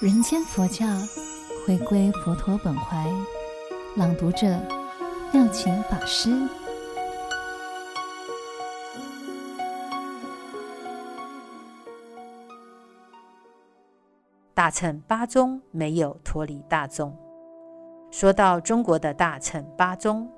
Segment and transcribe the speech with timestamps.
[0.00, 0.86] 人间佛教，
[1.66, 3.04] 回归佛陀本怀，
[3.96, 4.46] 朗读者
[5.32, 6.30] 妙晴法师。
[14.54, 17.12] 大乘八宗没有脱离大众。
[18.12, 20.30] 说到中国的大乘八宗，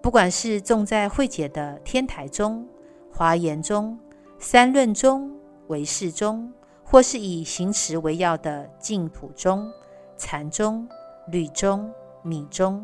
[0.00, 2.64] 不管是重在慧解的天台宗、
[3.12, 3.98] 华严宗、
[4.38, 6.52] 三论宗、唯识宗。
[6.90, 9.70] 或是以行持为要的净土宗、
[10.16, 10.88] 禅宗、
[11.26, 11.92] 律宗、
[12.22, 12.82] 密宗，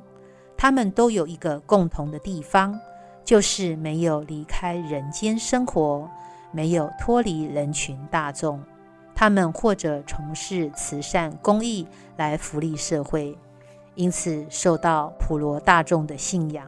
[0.59, 2.79] 他们都有一个共同的地方，
[3.25, 6.07] 就是没有离开人间生活，
[6.53, 8.63] 没有脱离人群大众。
[9.15, 11.87] 他们或者从事慈善公益
[12.19, 13.39] 来福利社会，
[13.95, 16.67] 因此受到普罗大众的信仰；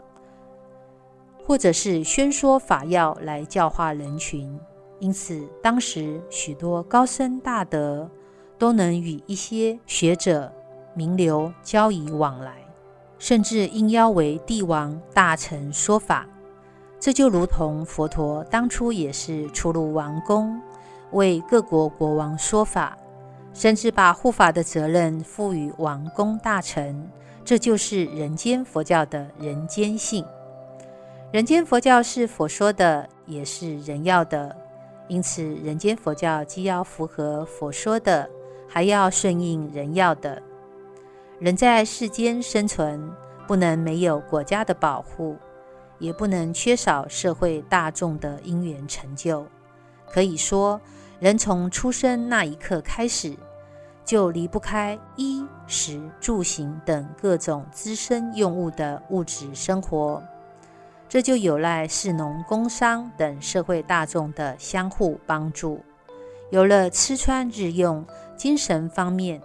[1.45, 4.59] 或者是宣说法要来教化人群。
[4.99, 8.11] 因此，当时许多高僧大德
[8.59, 10.51] 都能与一些学者
[10.95, 12.55] 名流交以往来，
[13.19, 16.27] 甚至应邀为帝王大臣说法。
[16.99, 20.59] 这就如同佛陀当初也是出入王宫，
[21.13, 22.97] 为各国国王说法，
[23.53, 27.09] 甚至把护法的责任赋予王公大臣。
[27.45, 30.25] 这就是人间佛教的人间性。
[31.31, 34.57] 人间佛教是佛说的，也是人要的。
[35.09, 38.29] 因此，人间佛教既要符合佛说的，
[38.69, 40.43] 还要顺应人要的。
[41.39, 43.13] 人在世间生存，
[43.47, 45.37] 不能没有国家的保护，
[45.99, 49.47] 也不能缺少社会大众的因缘成就。
[50.11, 50.81] 可以说，
[51.21, 53.37] 人从出生那一刻开始，
[54.05, 60.23] 就离不开衣食住行等各种资生用物的物质生活。
[61.09, 65.81] 这就有赖士农工商等社会大众的相互帮助。
[66.51, 68.05] 有了吃穿日用，
[68.37, 69.41] 精神方面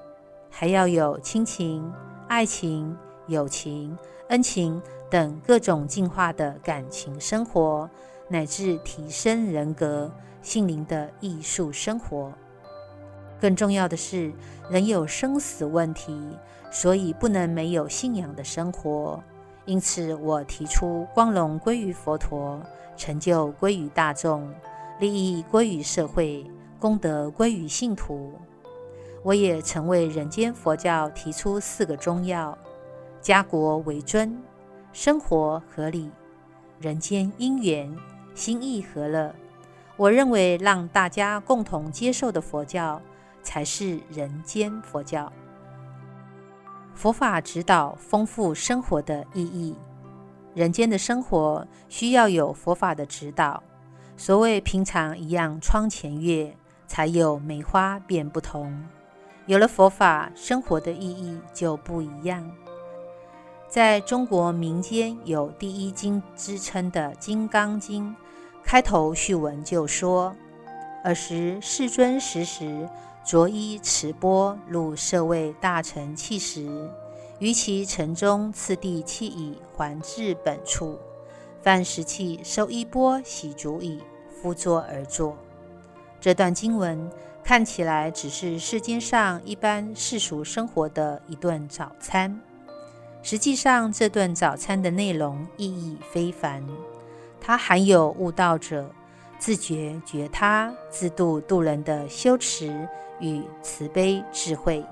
[0.49, 1.91] 还要有亲情、
[2.27, 3.97] 爱情、友情、
[4.29, 7.89] 恩情等各种进化的感情生活，
[8.27, 12.31] 乃至提升人格、心灵的艺术生活。
[13.39, 14.31] 更重要的是，
[14.69, 16.15] 人有生死问题，
[16.71, 19.23] 所以不能没有信仰的生活。
[19.65, 22.59] 因此，我提出光荣归于佛陀，
[22.97, 24.51] 成就归于大众，
[24.99, 26.45] 利益归于社会，
[26.79, 28.33] 功德归于信徒。
[29.23, 32.57] 我也曾为人间佛教提出四个中要：
[33.21, 34.35] 家国为尊，
[34.93, 36.09] 生活合理，
[36.79, 37.95] 人间因缘，
[38.33, 39.33] 心意和乐。
[39.95, 42.99] 我认为，让大家共同接受的佛教，
[43.43, 45.31] 才是人间佛教。
[46.93, 49.75] 佛法指导丰富生活的意义，
[50.53, 53.63] 人间的生活需要有佛法的指导。
[54.17, 58.85] 所谓平常一样窗前月，才有梅花便不同。
[59.47, 62.47] 有了佛法，生活的意义就不一样。
[63.67, 68.09] 在中国民间有第一经之称的《金刚经》，
[68.63, 70.35] 开头序文就说
[71.03, 72.87] ：“尔时世尊时时。”
[73.23, 76.89] 着衣持钵入舍卫大城弃食，
[77.39, 80.97] 于其城中次第弃以，还至本处。
[81.61, 83.99] 饭食訖，收衣钵，洗足已，
[84.41, 85.37] 复坐而坐。
[86.19, 87.09] 这段经文
[87.43, 92.41] 看起来只是世间上一般世俗生活的一顿早餐，
[93.21, 96.63] 实际上这顿早餐的内容意义非凡，
[97.39, 98.89] 它含有悟道者
[99.37, 102.87] 自觉觉他、自度度人的修持。
[103.21, 104.83] 与慈悲智慧，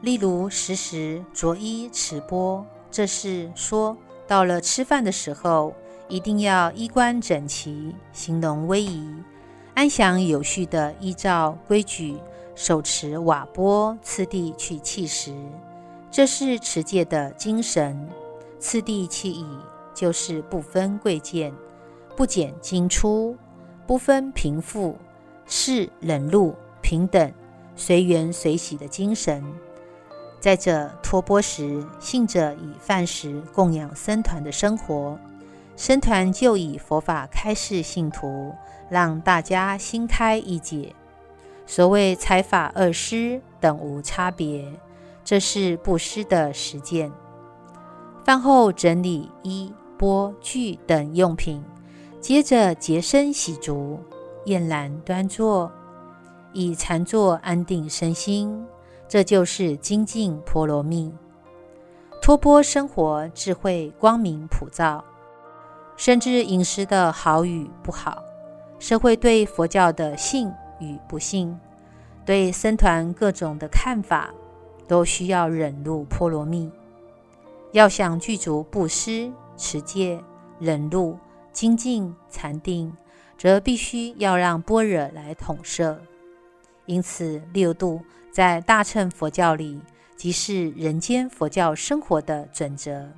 [0.00, 3.96] 例如时时着衣持钵，这是说
[4.26, 5.74] 到了吃饭的时候，
[6.08, 9.12] 一定要衣冠整齐，形容威仪，
[9.74, 12.16] 安详有序地依照规矩
[12.54, 15.34] 手持瓦钵，次第去弃食，
[16.10, 18.08] 这是持戒的精神。
[18.58, 19.46] 次第弃已，
[19.92, 21.52] 就是不分贵贱，
[22.16, 23.36] 不拣精粗，
[23.86, 24.96] 不分贫富。
[25.46, 27.32] 是忍辱平等、
[27.76, 29.44] 随缘随喜的精神。
[30.40, 35.18] 再者，托钵时，信者以饭食供养僧团的生活，
[35.76, 38.52] 僧团就以佛法开示信徒，
[38.90, 40.94] 让大家心开意解。
[41.64, 44.66] 所谓财法二施等无差别，
[45.24, 47.12] 这是布施的实践。
[48.24, 51.64] 饭后整理衣钵具等用品，
[52.20, 54.00] 接着洁身洗足。
[54.46, 55.70] 俨然端坐，
[56.52, 58.66] 以禅坐安定身心，
[59.08, 61.12] 这就是精进波罗蜜。
[62.20, 65.04] 托钵生活，智慧光明普照。
[65.96, 68.22] 甚至饮食的好与不好，
[68.78, 70.50] 社会对佛教的信
[70.80, 71.56] 与不信，
[72.24, 74.30] 对僧团各种的看法，
[74.88, 76.70] 都需要忍辱波罗蜜。
[77.72, 80.22] 要想具足布施、持戒、
[80.58, 81.16] 忍辱、
[81.52, 82.92] 精进、禅定，
[83.42, 86.00] 则必须要让般若来统摄。
[86.86, 88.00] 因此，六度
[88.30, 89.82] 在大乘佛教里，
[90.14, 93.08] 即是人间佛教生活的准则。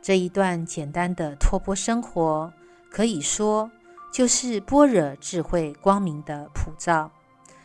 [0.00, 2.52] 这一段简单的托钵生活，
[2.92, 3.68] 可以说
[4.12, 7.10] 就是般若智慧光明的普照，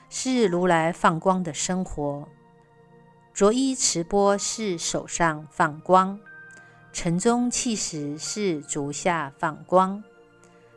[0.10, 2.28] 是如来放光的生活。
[3.32, 6.20] 着衣持钵是手上放光，
[6.92, 10.04] 晨钟弃食是足下放光，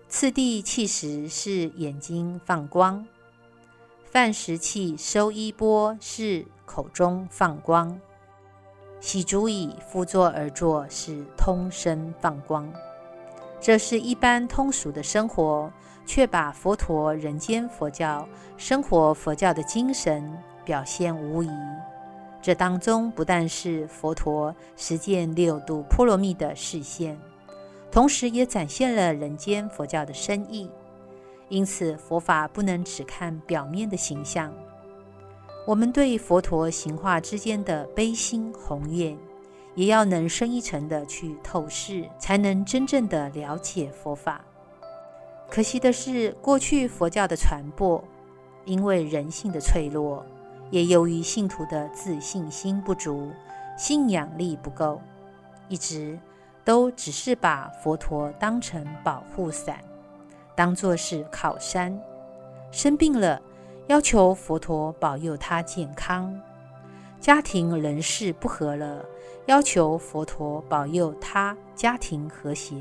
[0.09, 3.05] 次第弃时是眼睛放光，
[4.05, 8.01] 饭食器收衣钵是口中放光，
[9.01, 12.73] 洗足以趺坐而坐是通身放光。
[13.61, 15.71] 这是一般通俗的生活，
[16.07, 18.27] 却把佛陀人间佛教
[18.57, 20.33] 生活佛教的精神
[20.65, 21.51] 表现无疑。
[22.41, 27.19] 这当中不但是佛陀实践六度波罗蜜的示现，
[27.97, 30.71] 同时也展现了人间佛教的深意。
[31.49, 34.53] 因此，佛法不能只看表面的形象。
[35.67, 39.17] 我们对佛陀行化之间的悲心宏愿，
[39.75, 44.45] 也要能深一层的去透视，才能真正的了解佛法。
[45.49, 48.05] 可惜的是，过去佛教的传播，
[48.67, 50.23] 因为人性的脆弱。
[50.71, 53.31] 也由于信徒的自信心不足，
[53.79, 55.01] 信仰力不够，
[55.71, 56.19] 一直
[56.67, 59.79] 都只是把佛陀当成保护伞，
[60.57, 61.97] 当作是靠山。
[62.73, 63.41] 生病了，
[63.87, 66.29] 要求佛陀保佑他健康；
[67.21, 69.05] 家庭人事不和了，
[69.47, 72.75] 要求佛陀保佑他家庭和谐；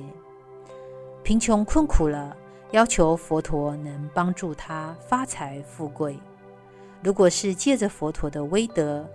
[1.21, 2.35] 贫穷困苦了，
[2.71, 6.17] 要求佛陀能帮助他发财富贵。
[7.03, 9.07] 如果是借着佛陀的威德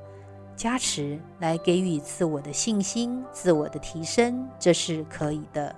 [0.57, 5.75] 加持来给予自我的信心、自我的提升，这是可以的。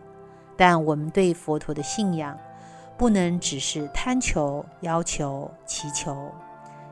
[0.56, 2.38] 但我们对佛陀的信仰，
[2.98, 6.30] 不能只是贪求、要求、祈求，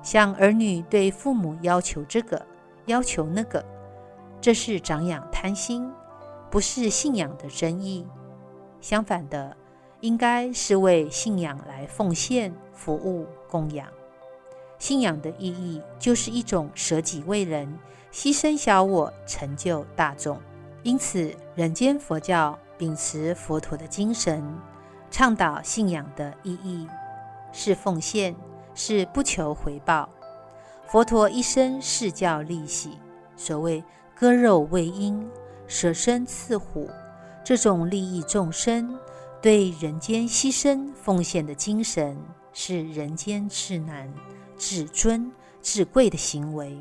[0.03, 2.45] 像儿女对父母要求这个、
[2.87, 3.65] 要求那个，
[4.41, 5.91] 这是长养贪心，
[6.51, 8.07] 不是信仰的真意。
[8.81, 9.57] 相反的，
[10.01, 13.87] 应该是为信仰来奉献、服务、供养。
[14.81, 17.79] 信仰的意义就是一种舍己为人，
[18.11, 20.41] 牺牲小我，成就大众。
[20.83, 24.43] 因此，人间佛教秉持佛陀的精神，
[25.11, 26.89] 倡导信仰的意义
[27.53, 28.35] 是奉献，
[28.75, 30.09] 是不求回报。
[30.89, 32.99] 佛陀一生是教利喜，
[33.37, 33.85] 所谓
[34.15, 35.29] 割肉喂鹰，
[35.67, 36.89] 舍身饲虎，
[37.45, 38.99] 这种利益众生、
[39.43, 42.17] 对人间牺牲奉献的精神，
[42.55, 44.11] 是人间至难。
[44.61, 46.77] 至尊至贵的行为，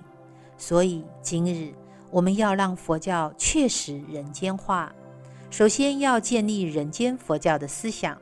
[0.57, 1.73] 所以今日
[2.11, 4.93] 我们要让佛教确实人间化，
[5.49, 8.17] 首先要建立人间佛教的思想，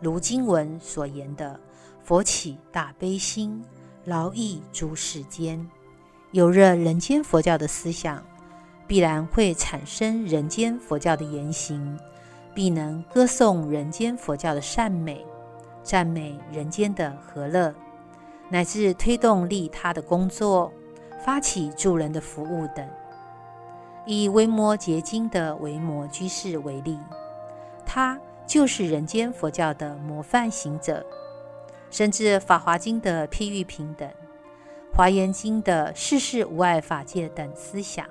[0.00, 1.58] 如经文所言的
[2.02, 3.62] “佛起大悲心，
[4.04, 5.64] 劳役诸世间”。
[6.32, 8.20] 有了人间佛教的思想，
[8.88, 11.96] 必然会产生人间佛教的言行，
[12.52, 15.24] 必能歌颂人间佛教的善美，
[15.84, 17.72] 赞美人间的和乐。
[18.52, 20.70] 乃至推动利他的工作，
[21.24, 22.86] 发起助人的服务等。
[24.04, 26.98] 以维摩詰经的维摩居士为例，
[27.86, 31.02] 他就是人间佛教的模范行者。
[31.90, 34.06] 甚至法华经的譬喻平等，
[34.94, 38.06] 华严经的世事无碍法界等思想，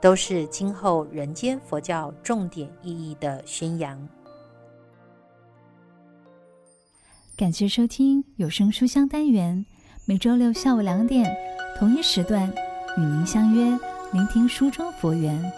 [0.00, 4.08] 都是今后人间佛教重点意义的宣扬。
[7.36, 9.66] 感谢收听有声书香单元，
[10.06, 11.36] 每周六下午两点
[11.78, 12.50] 同一时段
[12.96, 13.78] 与您相约，
[14.10, 15.52] 聆听书中佛缘。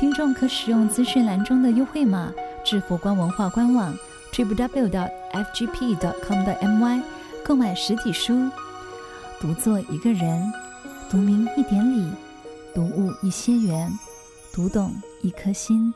[0.00, 2.32] 听众可使用资讯栏中的优惠码
[2.64, 3.94] 至佛光文化官网
[4.32, 7.02] www.fgp.com.my
[7.44, 8.48] 购买实体书。
[9.42, 10.50] 读作一个人，
[11.10, 12.10] 读明一点理，
[12.74, 13.92] 读悟一些缘，
[14.54, 15.92] 读懂一颗心。